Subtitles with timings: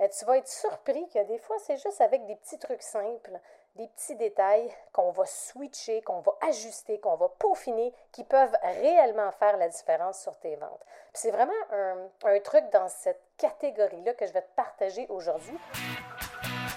[0.00, 3.38] euh, tu vas être surpris que des fois, c'est juste avec des petits trucs simples,
[3.76, 9.30] des petits détails qu'on va switcher, qu'on va ajuster, qu'on va peaufiner, qui peuvent réellement
[9.32, 10.84] faire la différence sur tes ventes.
[11.12, 15.56] C'est vraiment un, un truc dans cette catégorie-là que je vais te partager aujourd'hui.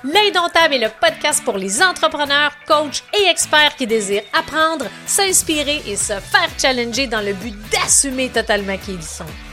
[0.04, 5.96] L'Indomptable est le podcast pour les entrepreneurs, coachs et experts qui désirent apprendre, s'inspirer et
[5.96, 9.53] se faire challenger dans le but d'assumer totalement qui ils sont.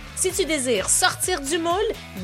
[0.21, 1.73] Si tu désires sortir du moule,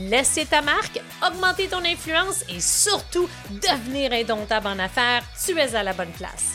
[0.01, 5.81] laisser ta marque, augmenter ton influence et surtout devenir indomptable en affaires, tu es à
[5.81, 6.51] la bonne place.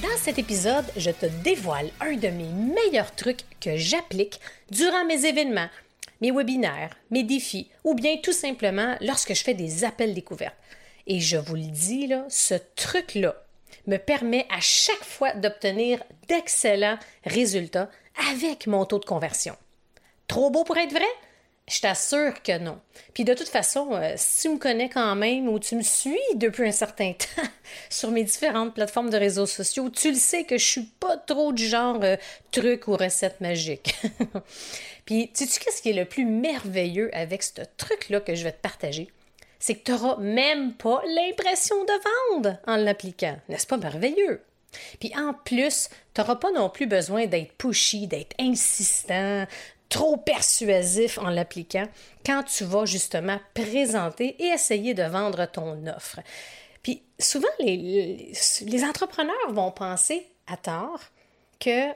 [0.00, 4.38] Dans cet épisode, je te dévoile un de mes meilleurs trucs que j'applique
[4.70, 5.70] durant mes événements,
[6.20, 10.54] mes webinaires, mes défis ou bien tout simplement lorsque je fais des appels découvertes.
[11.08, 13.34] Et je vous le dis, là, ce truc-là
[13.86, 17.90] me permet à chaque fois d'obtenir d'excellents résultats
[18.30, 19.56] avec mon taux de conversion.
[20.28, 21.06] Trop beau pour être vrai?
[21.68, 22.78] Je t'assure que non.
[23.12, 26.18] Puis de toute façon, euh, si tu me connais quand même ou tu me suis
[26.36, 27.48] depuis un certain temps
[27.90, 31.52] sur mes différentes plateformes de réseaux sociaux, tu le sais que je suis pas trop
[31.52, 32.16] du genre euh,
[32.52, 33.96] truc ou recette magique.
[35.06, 38.60] Puis, sais-tu qu'est-ce qui est le plus merveilleux avec ce truc-là que je vais te
[38.60, 39.08] partager?
[39.66, 43.36] C'est que tu n'auras même pas l'impression de vendre en l'appliquant.
[43.48, 44.40] N'est-ce pas merveilleux?
[45.00, 49.44] Puis en plus, tu n'auras pas non plus besoin d'être pushy, d'être insistant,
[49.88, 51.88] trop persuasif en l'appliquant
[52.24, 56.20] quand tu vas justement présenter et essayer de vendre ton offre.
[56.84, 58.32] Puis souvent, les,
[58.84, 61.00] entrepreneurs vont penser à tort
[61.58, 61.88] que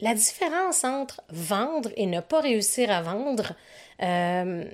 [0.00, 3.54] la différence entre vendre et ne pas réussir à vendre,
[4.02, 4.64] euh,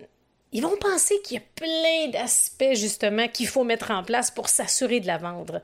[0.52, 4.48] ils vont penser qu'il y a plein d'aspects justement qu'il faut mettre en place pour
[4.48, 5.60] s'assurer de la vendre.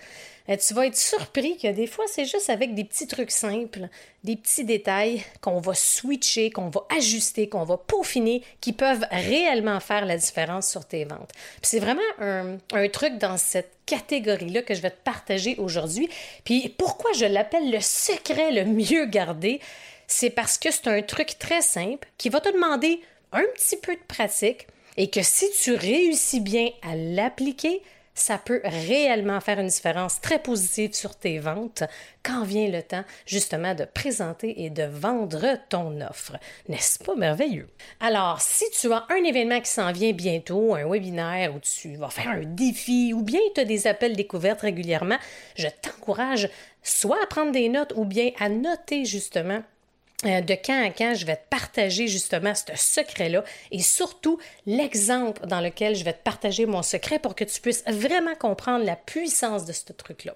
[0.50, 3.88] Euh, tu vas être surpris que des fois, c'est juste avec des petits trucs simples,
[4.24, 9.80] des petits détails qu'on va switcher, qu'on va ajuster, qu'on va peaufiner, qui peuvent réellement
[9.80, 11.32] faire la différence sur tes ventes.
[11.62, 16.10] c'est vraiment un, un truc dans cette catégorie-là que je vais te partager aujourd'hui.
[16.44, 19.60] Puis pourquoi je l'appelle le secret le mieux gardé?
[20.06, 23.00] C'est parce que c'est un truc très simple qui va te demander
[23.32, 24.66] un petit peu de pratique,
[24.96, 27.82] et que si tu réussis bien à l'appliquer,
[28.14, 31.82] ça peut réellement faire une différence très positive sur tes ventes
[32.22, 36.36] quand vient le temps justement de présenter et de vendre ton offre.
[36.68, 37.68] N'est-ce pas merveilleux?
[38.00, 42.08] Alors, si tu as un événement qui s'en vient bientôt, un webinaire où tu vas
[42.08, 45.18] faire un défi ou bien tu as des appels découvertes régulièrement,
[45.56, 46.48] je t'encourage
[46.82, 49.62] soit à prendre des notes ou bien à noter justement
[50.22, 55.60] de quand à quand je vais te partager justement ce secret-là et surtout l'exemple dans
[55.60, 59.64] lequel je vais te partager mon secret pour que tu puisses vraiment comprendre la puissance
[59.64, 60.34] de ce truc-là.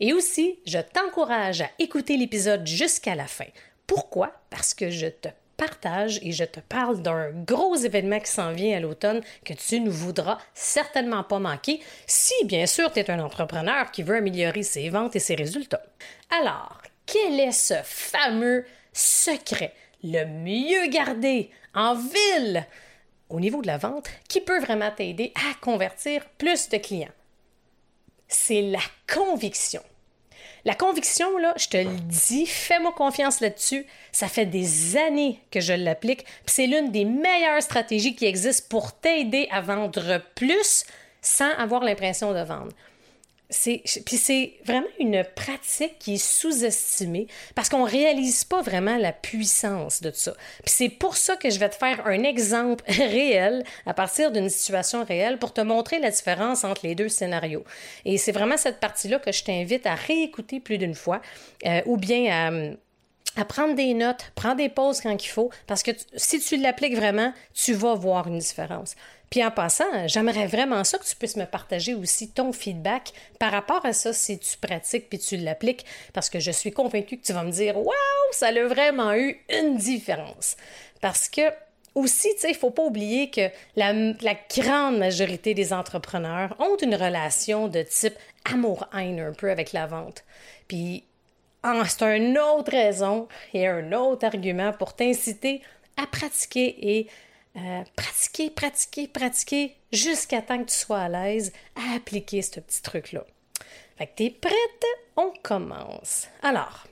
[0.00, 3.46] Et aussi, je t'encourage à écouter l'épisode jusqu'à la fin.
[3.86, 4.32] Pourquoi?
[4.50, 8.76] Parce que je te partage et je te parle d'un gros événement qui s'en vient
[8.76, 13.20] à l'automne que tu ne voudras certainement pas manquer si, bien sûr, tu es un
[13.20, 15.84] entrepreneur qui veut améliorer ses ventes et ses résultats.
[16.40, 18.64] Alors, quel est ce fameux
[18.94, 22.66] secret, le mieux gardé en ville
[23.28, 27.08] au niveau de la vente qui peut vraiment t'aider à convertir plus de clients.
[28.28, 28.80] C'est la
[29.12, 29.82] conviction.
[30.64, 33.84] La conviction, là, je te le dis, fais-moi confiance là-dessus.
[34.12, 36.24] Ça fait des années que je l'applique.
[36.46, 40.84] C'est l'une des meilleures stratégies qui existent pour t'aider à vendre plus
[41.20, 42.72] sans avoir l'impression de vendre
[43.50, 49.12] c'est puis c'est vraiment une pratique qui est sous-estimée parce qu'on réalise pas vraiment la
[49.12, 50.32] puissance de ça.
[50.64, 54.48] Puis c'est pour ça que je vais te faire un exemple réel à partir d'une
[54.48, 57.64] situation réelle pour te montrer la différence entre les deux scénarios.
[58.04, 61.20] Et c'est vraiment cette partie-là que je t'invite à réécouter plus d'une fois
[61.66, 62.74] euh, ou bien à
[63.36, 66.96] à prendre des notes, prendre des pauses quand il faut, parce que si tu l'appliques
[66.96, 68.94] vraiment, tu vas voir une différence.
[69.30, 73.50] Puis en passant, j'aimerais vraiment ça que tu puisses me partager aussi ton feedback par
[73.50, 77.24] rapport à ça si tu pratiques puis tu l'appliques, parce que je suis convaincue que
[77.24, 80.56] tu vas me dire Waouh, ça a vraiment eu une différence.
[81.00, 81.42] Parce que
[81.96, 86.54] aussi, tu sais, il ne faut pas oublier que la, la, grande majorité des entrepreneurs
[86.58, 88.14] ont une relation de type
[88.44, 90.24] amour-haine un peu avec la vente.
[90.66, 91.04] Puis
[91.86, 95.62] c'est une autre raison et un autre argument pour t'inciter
[95.96, 97.08] à pratiquer et
[97.56, 102.82] euh, pratiquer, pratiquer, pratiquer jusqu'à temps que tu sois à l'aise à appliquer ce petit
[102.82, 103.24] truc-là.
[103.96, 104.54] Fait que t'es prête?
[105.16, 106.26] On commence.
[106.42, 106.86] Alors,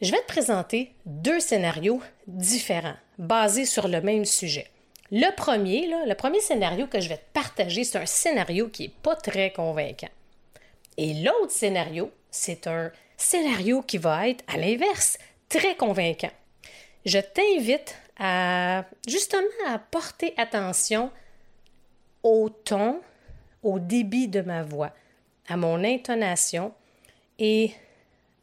[0.00, 4.68] je vais te présenter deux scénarios différents, basés sur le même sujet.
[5.10, 8.84] Le premier, là, le premier scénario que je vais te partager, c'est un scénario qui
[8.84, 10.08] n'est pas très convaincant.
[10.96, 15.18] Et l'autre scénario, c'est un scénario qui va être, à l'inverse,
[15.48, 16.30] très convaincant.
[17.04, 21.10] Je t'invite à justement à porter attention
[22.22, 23.00] au ton,
[23.62, 24.92] au débit de ma voix,
[25.48, 26.74] à mon intonation
[27.38, 27.72] et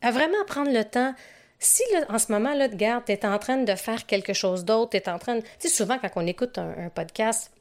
[0.02, 1.14] à vraiment prendre le temps.
[1.60, 4.92] Si en ce moment, là, garde, tu es en train de faire quelque chose d'autre,
[4.92, 5.40] tu es en train.
[5.40, 7.52] Tu sais, souvent, quand on écoute un podcast,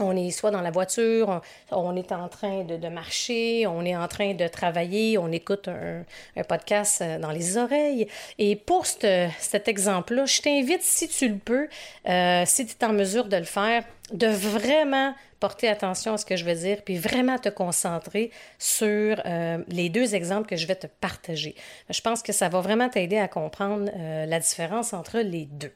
[0.00, 4.08] on est soit dans la voiture, on, est en train de, marcher, on est en
[4.08, 6.04] train de travailler, on écoute un,
[6.44, 8.08] podcast euh, dans les oreilles.
[8.38, 11.68] Et pour cet exemple-là, je t'invite, si tu le peux,
[12.08, 16.24] euh, si tu es en mesure de le faire, de vraiment porter attention à ce
[16.24, 20.66] que je veux dire, puis vraiment te concentrer sur euh, les deux exemples que je
[20.66, 21.54] vais te partager.
[21.90, 23.90] Je pense que ça va vraiment t'aider à comprendre
[24.26, 25.72] la différence entre les deux.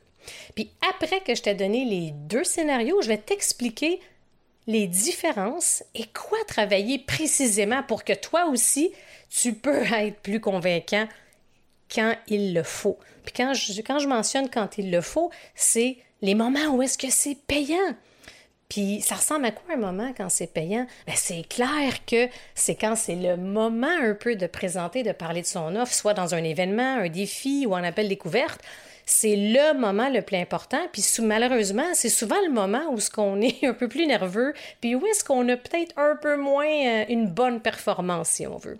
[0.54, 4.00] Puis après que je t'ai donné les deux scénarios, je vais t'expliquer
[4.68, 8.92] les différences et quoi travailler précisément pour que toi aussi,
[9.30, 11.08] tu peux être plus convaincant
[11.92, 12.98] quand il le faut.
[13.24, 17.36] Puis quand je, mentionne quand il le faut, c'est les moments où est-ce que c'est
[17.46, 17.94] payant.
[18.68, 20.86] Puis ça ressemble à quoi un moment quand c'est payant?
[21.06, 25.40] Ben, c'est clair que c'est quand c'est le moment un peu de présenter, de parler
[25.40, 28.60] de son offre, soit dans un événement, un défi ou un appel découverte
[29.08, 30.80] c'est le moment le plus important.
[30.92, 33.10] Puis malheureusement, c'est souvent le moment où ce
[33.42, 37.04] est un peu plus nerveux, puis où est-ce qu'on a peut-être un peu moins euh,
[37.08, 38.78] une bonne performance, si on veut.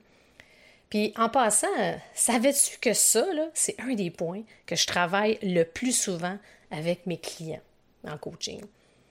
[0.90, 1.66] Puis en passant,
[2.14, 6.38] savais-tu que ça, c'est un des points que je travaille le plus souvent
[6.70, 7.62] avec mes clients
[8.06, 8.62] en coaching?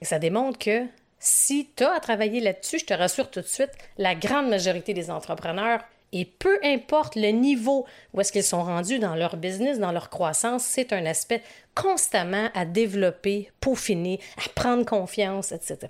[0.01, 0.85] Et ça démontre que
[1.19, 4.93] si tu as à travailler là-dessus, je te rassure tout de suite, la grande majorité
[4.93, 5.81] des entrepreneurs
[6.13, 10.09] et peu importe le niveau où est-ce qu'ils sont rendus dans leur business, dans leur
[10.09, 11.43] croissance, c'est un aspect
[11.75, 15.89] constamment à développer, peaufiner, à prendre confiance, etc.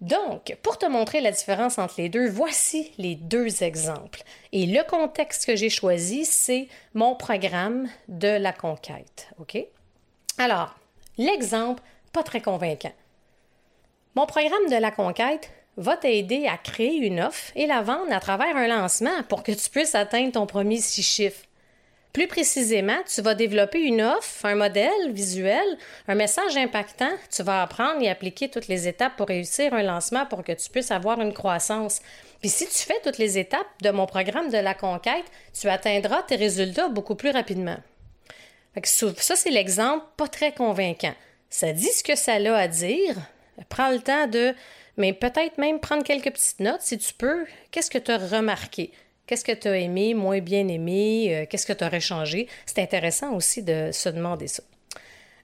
[0.00, 4.22] Donc, pour te montrer la différence entre les deux, voici les deux exemples.
[4.50, 9.28] Et le contexte que j'ai choisi, c'est mon programme de la conquête.
[9.38, 9.64] OK?
[10.38, 10.74] Alors,
[11.18, 11.82] l'exemple,
[12.12, 12.92] pas très convaincant.
[14.16, 18.20] Mon programme de la conquête, va t'aider à créer une offre et la vendre à
[18.20, 21.46] travers un lancement pour que tu puisses atteindre ton premier six chiffres.
[22.12, 25.64] Plus précisément, tu vas développer une offre, un modèle visuel,
[26.08, 27.10] un message impactant.
[27.34, 30.68] Tu vas apprendre et appliquer toutes les étapes pour réussir un lancement pour que tu
[30.68, 32.02] puisses avoir une croissance.
[32.40, 35.24] Puis si tu fais toutes les étapes de mon programme de la conquête,
[35.58, 37.78] tu atteindras tes résultats beaucoup plus rapidement.
[38.84, 41.14] Ça, c'est l'exemple pas très convaincant.
[41.48, 43.16] Ça dit ce que ça a à dire.
[43.68, 44.54] Prends le temps de
[44.96, 47.46] mais peut-être même prendre quelques petites notes si tu peux.
[47.70, 48.92] Qu'est-ce que tu as remarqué?
[49.26, 51.34] Qu'est-ce que tu as aimé, moins bien aimé?
[51.34, 52.48] Euh, qu'est-ce que tu aurais changé?
[52.66, 54.62] C'est intéressant aussi de se demander ça.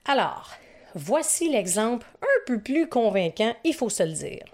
[0.05, 0.53] Alors,
[0.95, 4.45] voici l'exemple un peu plus convaincant, il faut se le dire.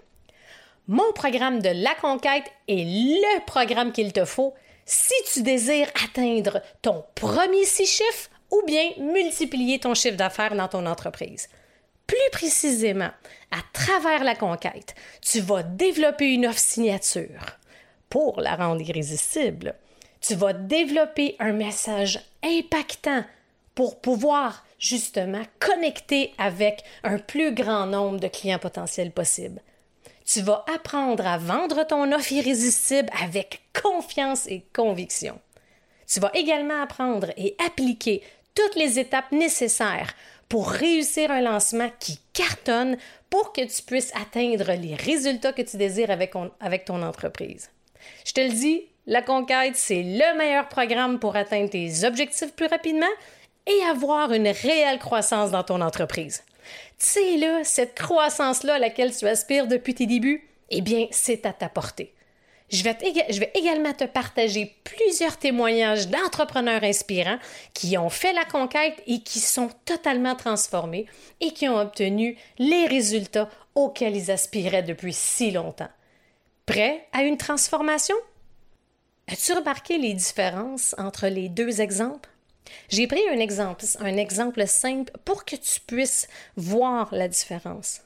[0.87, 4.53] Mon programme de la conquête est le programme qu'il te faut
[4.85, 10.67] si tu désires atteindre ton premier six chiffres ou bien multiplier ton chiffre d'affaires dans
[10.67, 11.49] ton entreprise.
[12.07, 13.11] Plus précisément,
[13.51, 17.57] à travers la conquête, tu vas développer une offre signature
[18.09, 19.75] pour la rendre irrésistible.
[20.21, 23.23] Tu vas développer un message impactant
[23.73, 29.61] pour pouvoir justement connecter avec un plus grand nombre de clients potentiels possible.
[30.25, 35.39] Tu vas apprendre à vendre ton offre irrésistible avec confiance et conviction.
[36.07, 38.23] Tu vas également apprendre et appliquer
[38.55, 40.13] toutes les étapes nécessaires
[40.49, 42.97] pour réussir un lancement qui cartonne
[43.29, 46.33] pour que tu puisses atteindre les résultats que tu désires avec,
[46.85, 47.69] ton entreprise.
[48.25, 52.67] Je te le dis, la conquête, c'est le meilleur programme pour atteindre tes objectifs plus
[52.67, 53.05] rapidement
[53.67, 56.43] et avoir une réelle croissance dans ton entreprise.
[56.97, 61.45] Tu sais, là, cette croissance-là à laquelle tu aspires depuis tes débuts, eh bien, c'est
[61.45, 62.13] à ta portée.
[62.69, 67.37] Je vais, également te partager plusieurs témoignages d'entrepreneurs inspirants
[67.73, 71.05] qui ont fait la conquête et qui sont totalement transformés
[71.41, 75.89] et qui ont obtenu les résultats auxquels ils aspiraient depuis si longtemps.
[76.65, 78.15] Prêt à une transformation?
[79.27, 82.29] As-tu remarqué les différences entre les deux exemples?
[82.89, 83.37] J'ai pris un
[84.17, 88.01] exemple simple pour que tu puisses voir la différence.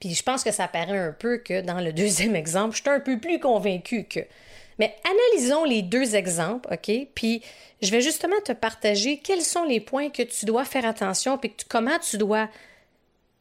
[0.00, 2.90] Puis je pense que ça paraît un peu que dans le deuxième exemple, je suis
[2.90, 4.20] un peu plus convaincue que.
[4.78, 6.90] Mais analysons les deux exemples, OK?
[7.14, 7.42] Puis
[7.82, 11.54] je vais justement te partager quels sont les points que tu dois faire attention, puis
[11.68, 12.48] comment tu dois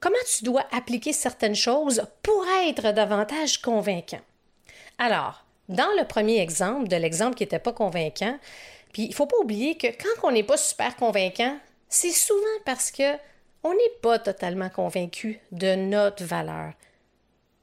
[0.02, 4.20] comment tu dois appliquer certaines choses pour être davantage convaincant.
[4.98, 8.38] Alors, dans le premier exemple, de l'exemple qui n'était pas convaincant,
[8.92, 11.58] puis il ne faut pas oublier que quand on n'est pas super convaincant,
[11.88, 13.16] c'est souvent parce que
[13.64, 16.74] on n'est pas totalement convaincu de notre valeur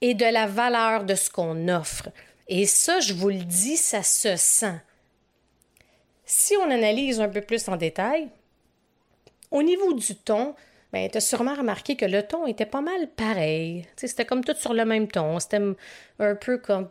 [0.00, 2.08] et de la valeur de ce qu'on offre.
[2.48, 4.80] Et ça, je vous le dis, ça se sent.
[6.24, 8.28] Si on analyse un peu plus en détail,
[9.50, 10.54] au niveau du ton,
[10.92, 13.86] ben, tu as sûrement remarqué que le ton était pas mal pareil.
[13.96, 15.38] C'était comme tout sur le même ton.
[15.38, 15.60] C'était
[16.18, 16.88] un peu comme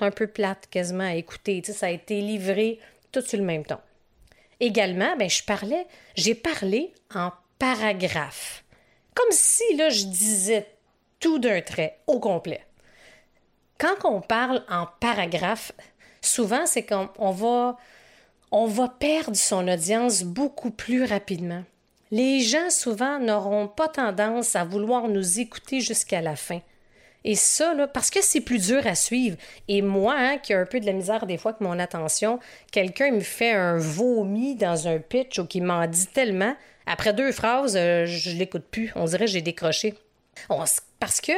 [0.00, 1.62] un peu plate quasiment à écouter.
[1.64, 2.78] ça a été livré
[3.10, 3.78] tout sur le même ton.
[4.60, 7.32] Également, ben, je parlais, j'ai parlé en
[7.62, 8.64] paragraphe.
[9.14, 10.66] Comme si là, je disais
[11.20, 12.66] tout d'un trait, au complet.
[13.78, 15.70] Quand on parle en paragraphe,
[16.20, 17.76] souvent, c'est qu'on va,
[18.50, 21.62] on va perdre son audience beaucoup plus rapidement.
[22.10, 26.60] Les gens, souvent, n'auront pas tendance à vouloir nous écouter jusqu'à la fin.
[27.22, 29.36] Et ça, là, parce que c'est plus dur à suivre.
[29.68, 32.40] Et moi, hein, qui ai un peu de la misère des fois avec mon attention,
[32.72, 37.32] quelqu'un me fait un vomi dans un pitch ou qui m'en dit tellement, après deux
[37.32, 38.92] phrases, euh, je l'écoute plus.
[38.96, 39.94] On dirait que j'ai décroché
[40.98, 41.32] parce que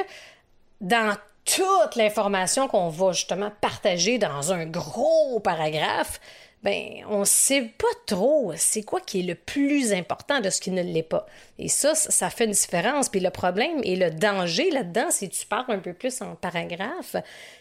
[0.80, 6.20] dans toute l'information qu'on va justement partager dans un gros paragraphe,
[6.62, 10.62] ben, on ne sait pas trop c'est quoi qui est le plus important de ce
[10.62, 11.26] qui ne l'est pas.
[11.58, 13.10] Et ça, ça fait une différence.
[13.10, 17.16] Puis le problème et le danger là-dedans, que tu parles un peu plus en paragraphe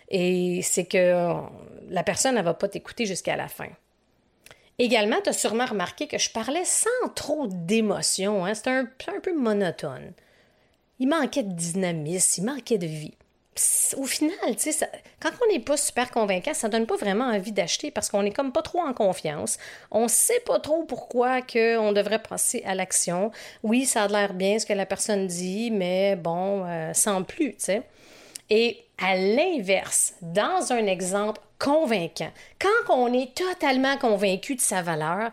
[0.08, 1.34] et c'est que
[1.90, 3.68] la personne ne va pas t'écouter jusqu'à la fin.
[4.80, 8.46] Également, tu as sûrement remarqué que je parlais sans trop d'émotion.
[8.46, 8.53] Hein?
[8.53, 10.13] C'était un, peu monotone
[11.00, 13.13] il manquait de dynamisme, il manquait de vie.
[13.98, 14.56] au final,
[15.20, 18.32] quand on n'est pas super convaincant, ça donne pas vraiment envie d'acheter parce qu'on n'est
[18.32, 19.58] comme pas trop en confiance.
[19.92, 23.32] On sait pas trop pourquoi que on devrait passer à l'action.
[23.63, 27.51] Oui, ça a l'air bien ce que la personne dit, mais bon, euh, sans plus,
[27.56, 27.82] tu sais.
[28.50, 35.32] Et à l'inverse, dans un exemple convaincant, quand on est totalement convaincu de sa valeur,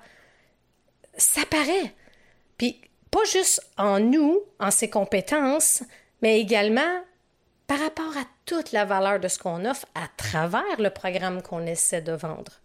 [1.16, 1.92] ça paraît.
[2.56, 5.82] Puis pas juste en nous, en ses compétences,
[6.22, 7.02] mais également
[7.66, 11.66] par rapport à toute la valeur de ce qu'on offre à travers le programme qu'on
[11.66, 12.60] essaie de vendre.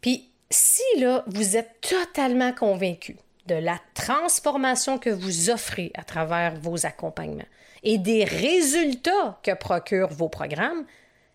[0.00, 6.54] Puis si là, vous êtes totalement convaincu de la transformation que vous offrez à travers
[6.56, 7.44] vos accompagnements
[7.82, 10.86] et des résultats que procurent vos programmes,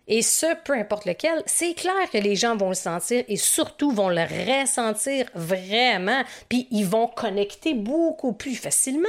[0.08, 3.92] et ce, peu importe lequel, c'est clair que les gens vont le sentir et surtout
[3.92, 9.08] vont le ressentir vraiment, puis ils vont connecter beaucoup plus facilement.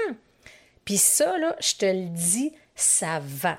[0.85, 3.57] Puis ça, là, je te le dis, ça va.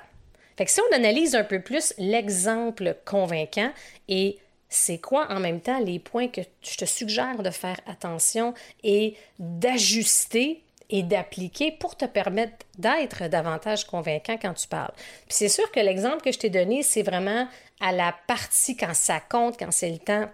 [0.57, 3.71] Fait que si on analyse un peu plus l'exemple convaincant
[4.07, 4.37] et
[4.69, 9.15] c'est quoi en même temps les points que je te suggère de faire attention et
[9.39, 14.93] d'ajuster et d'appliquer pour te permettre d'être davantage convaincant quand tu parles.
[14.95, 17.47] Puis c'est sûr que l'exemple que je t'ai donné, c'est vraiment
[17.79, 20.29] à la partie quand ça compte, quand c'est le temps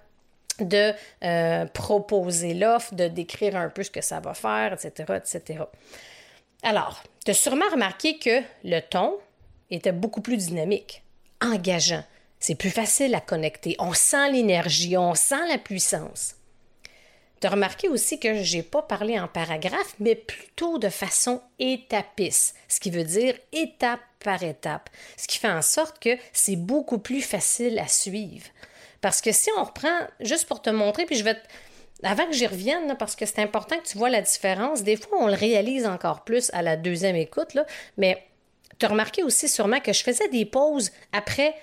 [0.59, 0.93] de
[1.23, 5.63] euh, proposer l'offre, de décrire un peu ce que ça va faire, etc., etc.
[6.63, 9.17] Alors, tu as sûrement remarqué que le ton
[9.71, 11.03] était beaucoup plus dynamique,
[11.41, 12.03] engageant.
[12.39, 13.75] C'est plus facile à connecter.
[13.79, 16.35] On sent l'énergie, on sent la puissance.
[17.41, 21.41] Tu as remarqué aussi que je n'ai pas parlé en paragraphe, mais plutôt de façon
[21.57, 26.55] étapiste, ce qui veut dire étape par étape, ce qui fait en sorte que c'est
[26.55, 28.45] beaucoup plus facile à suivre.
[29.01, 31.35] Parce que si on reprend, juste pour te montrer, puis je vais
[32.03, 35.17] Avant que j'y revienne, parce que c'est important que tu vois la différence, des fois
[35.19, 37.57] on le réalise encore plus à la deuxième écoute,
[37.97, 38.23] mais
[38.77, 41.55] tu as remarqué aussi sûrement que je faisais des pauses après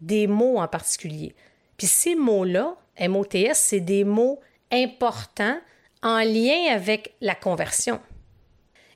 [0.00, 1.34] des mots en particulier.
[1.76, 5.58] Puis ces mots-là, MOTS, c'est des mots important
[6.02, 8.00] en lien avec la conversion.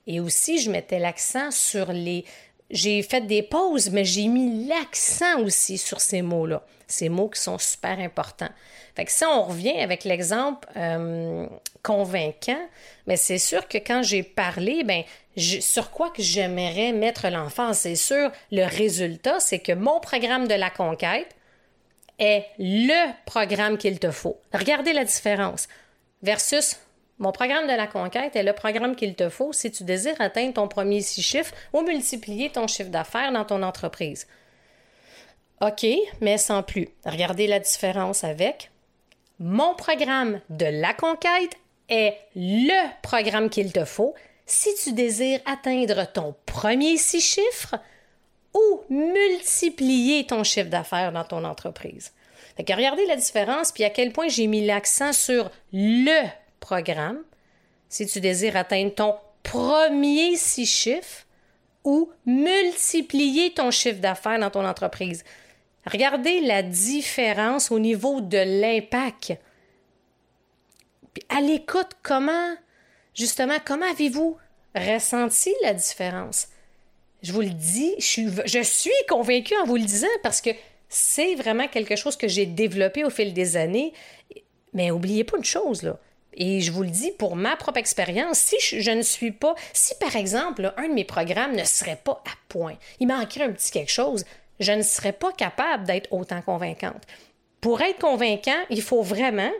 [0.06, 2.24] Et aussi, je mettais l'accent sur les...
[2.70, 7.40] J'ai fait des pauses, mais j'ai mis l'accent aussi sur ces mots-là, ces mots qui
[7.40, 8.48] sont super importants.
[8.96, 11.46] Fait que on revient avec l'exemple euh,
[11.82, 12.68] convaincant,
[13.06, 15.02] mais c'est sûr que quand j'ai parlé, ben,
[15.36, 20.54] sur quoi que j'aimerais mettre l'enfant, c'est sûr, le résultat, c'est que mon programme de
[20.54, 21.34] la conquête,
[22.18, 24.38] est le programme qu'il te faut.
[24.52, 25.68] Regardez la différence.
[26.22, 26.78] Versus
[27.18, 30.54] mon programme de la conquête est le programme qu'il te faut si tu désires atteindre
[30.54, 34.26] ton premier six chiffres ou multiplier ton chiffre d'affaires dans ton entreprise.
[35.60, 35.86] OK,
[36.20, 36.88] mais sans plus.
[37.04, 38.70] Regardez la différence avec
[39.38, 41.54] mon programme de la conquête
[41.88, 44.14] est le programme qu'il te faut
[44.46, 47.76] si tu désires atteindre ton premier six chiffres
[48.54, 52.12] ou multiplier ton chiffre d'affaires dans ton entreprise.
[52.56, 56.28] Fait que regardez la différence, puis à quel point j'ai mis l'accent sur le
[56.60, 57.18] programme.
[57.88, 61.24] Si tu désires atteindre ton premier six chiffres,
[61.84, 65.22] ou multiplier ton chiffre d'affaires dans ton entreprise.
[65.86, 69.34] Regardez la différence au niveau de l'impact.
[71.28, 72.54] À l'écoute, comment,
[73.14, 74.38] justement, comment avez-vous
[74.74, 76.48] ressenti la différence?
[77.24, 80.50] Je vous le dis, je suis, convaincue en vous le disant parce que
[80.90, 83.94] c'est vraiment quelque chose que j'ai développé au fil des années.
[84.74, 85.98] Mais n'oubliez pas une chose, là.
[86.34, 89.94] Et je vous le dis pour ma propre expérience, si je, ne suis pas, si
[89.94, 93.70] par exemple, un de mes programmes ne serait pas à point, il manquerait un petit
[93.70, 94.24] quelque chose,
[94.60, 97.04] je ne serais pas capable d'être autant convaincante.
[97.60, 99.52] Pour être convaincant, il faut vraiment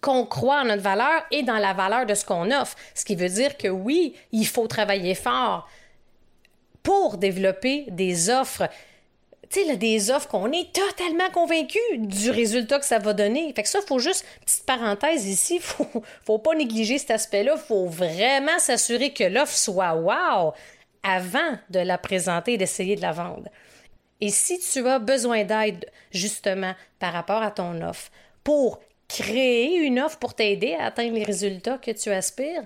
[0.00, 2.76] qu'on croit en notre valeur et dans la valeur de ce qu'on offre.
[2.94, 5.68] Ce qui veut dire que oui, il faut travailler fort
[6.86, 8.68] pour développer des offres
[9.50, 13.52] tu sais, des offres qu'on est totalement convaincu du résultat que ça va donner.
[13.54, 17.10] Fait que ça, il faut juste, petite parenthèse ici, il faut, faut pas négliger cet
[17.10, 17.54] aspect-là.
[17.56, 20.52] Il faut vraiment s'assurer que l'offre soit wow
[21.02, 23.48] avant de la présenter et d'essayer de la vendre.
[24.20, 28.10] Et si tu as besoin d'aide, justement, par rapport à ton offre,
[28.42, 32.64] pour créer une offre pour t'aider à atteindre les résultats que tu aspires,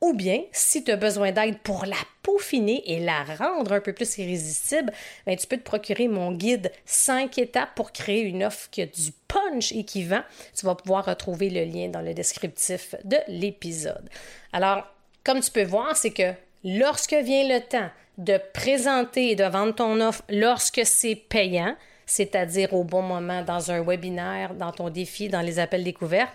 [0.00, 3.92] ou bien, si tu as besoin d'aide pour la peaufiner et la rendre un peu
[3.92, 4.92] plus irrésistible,
[5.26, 8.86] ben, tu peux te procurer mon guide 5 étapes pour créer une offre qui a
[8.86, 10.22] du punch et qui vend.
[10.56, 14.08] Tu vas pouvoir retrouver le lien dans le descriptif de l'épisode.
[14.54, 14.86] Alors,
[15.22, 16.32] comme tu peux voir, c'est que
[16.64, 21.76] lorsque vient le temps de présenter et de vendre ton offre lorsque c'est payant,
[22.06, 26.34] c'est-à-dire au bon moment dans un webinaire, dans ton défi, dans les appels découvertes,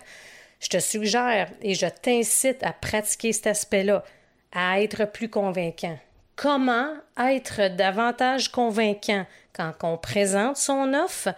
[0.60, 4.04] je te suggère et je t'incite à pratiquer cet aspect-là,
[4.52, 5.98] à être plus convaincant.
[6.34, 11.28] Comment être davantage convaincant quand on présente son offre?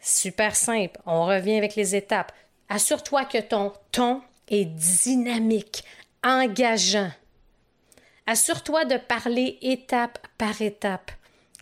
[0.00, 1.00] Super simple.
[1.06, 2.32] On revient avec les étapes.
[2.68, 5.84] Assure-toi que ton ton est dynamique,
[6.22, 7.10] engageant.
[8.26, 11.10] Assure-toi de parler étape par étape.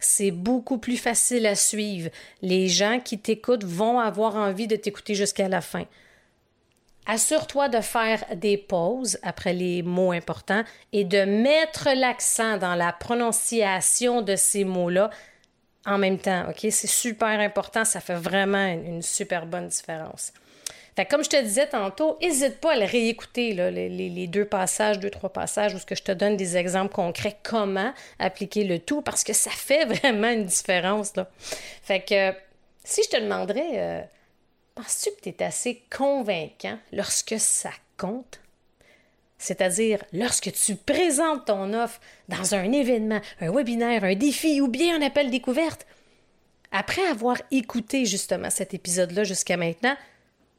[0.00, 2.10] C'est beaucoup plus facile à suivre.
[2.42, 5.84] Les gens qui t'écoutent vont avoir envie de t'écouter jusqu'à la fin.
[7.06, 12.92] Assure-toi de faire des pauses après les mots importants et de mettre l'accent dans la
[12.92, 15.10] prononciation de ces mots-là
[15.86, 16.46] en même temps.
[16.48, 16.66] OK?
[16.70, 17.84] C'est super important.
[17.84, 20.32] Ça fait vraiment une super bonne différence.
[20.96, 25.10] Fait comme je te disais tantôt, n'hésite pas à le réécouter, les, deux passages, deux,
[25.10, 29.32] trois passages où je te donne des exemples concrets, comment appliquer le tout, parce que
[29.32, 31.16] ça fait vraiment une différence.
[31.16, 31.28] Là.
[31.82, 32.32] Fait que
[32.84, 34.02] si je te demanderais, euh,
[34.74, 38.40] Penses-tu que tu es assez convaincant lorsque ça compte?
[39.38, 44.96] C'est-à-dire lorsque tu présentes ton offre dans un événement, un webinaire, un défi ou bien
[44.96, 45.86] un appel découverte.
[46.72, 49.96] Après avoir écouté justement cet épisode-là jusqu'à maintenant,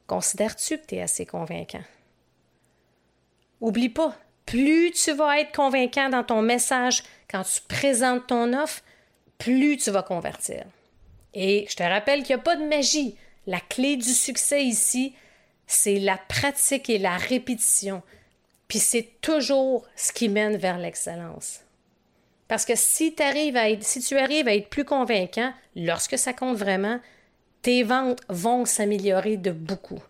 [0.07, 1.83] considères-tu que tu es assez convaincant?
[3.59, 8.81] Oublie pas, plus tu vas être convaincant dans ton message quand tu présentes ton offre,
[9.37, 10.63] plus tu vas convertir.
[11.33, 13.17] Et je te rappelle qu'il n'y a pas de magie.
[13.47, 15.13] La clé du succès ici,
[15.67, 18.01] c'est la pratique et la répétition.
[18.67, 21.61] Puis c'est toujours ce qui mène vers l'excellence.
[22.47, 26.99] Parce que si, tu arrives à être plus convaincant, lorsque ça compte vraiment,
[27.61, 30.01] tes ventes vont s'améliorer de beaucoup.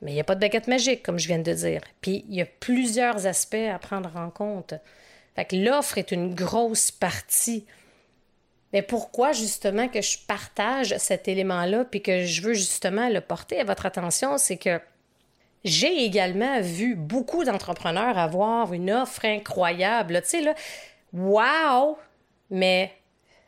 [0.00, 1.82] Mais il n'y a pas de baguette magique, comme je viens de dire.
[2.00, 4.74] Puis il y a plusieurs aspects à prendre en compte.
[5.36, 7.66] Fait que l'offre est une grosse partie
[8.72, 13.60] mais pourquoi justement que je partage cet élément-là puis que je veux justement le porter
[13.60, 14.80] à votre attention, c'est que
[15.64, 20.22] j'ai également vu beaucoup d'entrepreneurs avoir une offre incroyable.
[20.22, 20.54] Tu sais, là,
[21.12, 21.98] wow!
[22.48, 22.94] Mais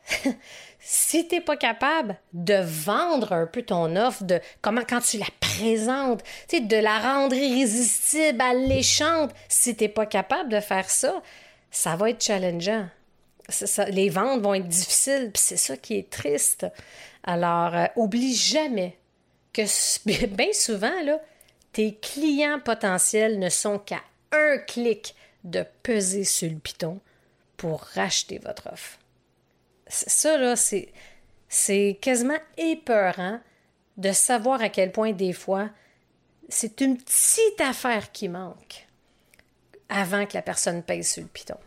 [0.81, 5.19] si tu n'es pas capable de vendre un peu ton offre, de comment quand tu
[5.19, 10.61] la présentes, tu sais, de la rendre irrésistible, alléchante, si tu n'es pas capable de
[10.61, 11.23] faire ça,
[11.71, 12.89] ça va être challengeant
[13.89, 16.67] les ventes vont être difficiles, puis c'est ça qui est triste.
[17.25, 18.99] Alors, euh, oublie jamais
[19.53, 19.63] que
[20.27, 21.21] bien souvent, là,
[21.73, 24.03] tes clients potentiels ne sont qu'à
[24.33, 27.01] un clic de peser sur le piton
[27.57, 28.99] pour racheter votre offre.
[29.89, 30.93] Ça, là, c'est,
[31.49, 33.41] c'est quasiment épeurant
[33.97, 35.69] de savoir à quel point des fois,
[36.49, 38.87] c'est une petite affaire qui manque
[39.89, 41.59] avant que la personne pèse sur le piton.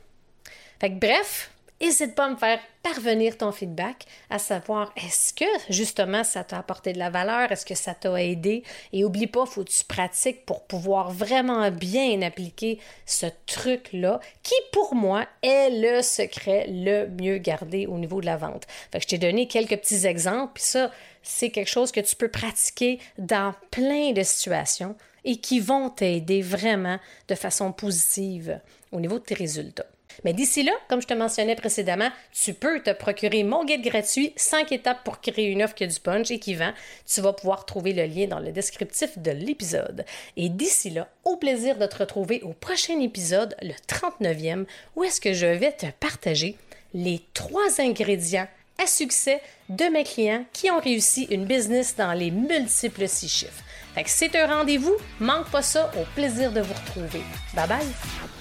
[0.79, 5.45] Fait que bref, N'hésite pas à me faire parvenir ton feedback, à savoir est-ce que
[5.69, 8.63] justement ça t'a apporté de la valeur, est-ce que ça t'a aidé?
[8.93, 14.55] Et oublie pas, faut que tu pratiques pour pouvoir vraiment bien appliquer ce truc-là qui
[14.71, 18.67] pour moi est le secret le mieux gardé au niveau de la vente.
[18.93, 20.91] Je t'ai donné quelques petits exemples, puis ça
[21.23, 26.41] c'est quelque chose que tu peux pratiquer dans plein de situations et qui vont t'aider
[26.41, 28.61] vraiment de façon positive
[28.93, 29.88] au niveau de tes résultats.
[30.23, 34.34] Mais d'ici là, comme je te mentionnais précédemment, tu peux te procurer mon guide gratuit
[34.36, 36.73] 5 étapes pour créer une offre qui a du punch et qui vend.
[37.06, 40.06] Tu vas pouvoir trouver le lien dans le descriptif de l'épisode.
[40.38, 45.21] Et d'ici là, au plaisir de te retrouver au prochain épisode, le 39e, où est-ce
[45.21, 46.58] que je vais te partager
[46.93, 48.47] les trois ingrédients
[48.82, 53.63] à succès de mes clients qui ont réussi une business dans les multiples six chiffres.
[53.93, 57.23] Fait que c'est un rendez-vous, manque pas ça, au plaisir de vous retrouver.
[57.54, 58.34] Bye bye!